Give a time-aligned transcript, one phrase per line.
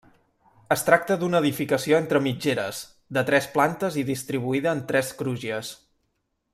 [0.75, 2.79] Es tracta d'una edificació entre mitgeres,
[3.19, 5.75] de tres plantes i distribuïda en tres crugies.